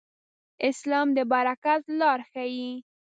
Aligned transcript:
اسلام 0.69 1.07
د 1.17 1.19
برکت 1.31 1.81
لار 1.99 2.19
ښيي. 2.31 2.71